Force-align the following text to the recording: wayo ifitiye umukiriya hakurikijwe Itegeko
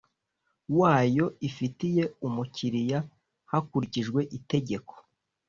wayo 0.79 1.25
ifitiye 1.47 2.03
umukiriya 2.27 2.99
hakurikijwe 3.51 4.19
Itegeko 4.37 4.93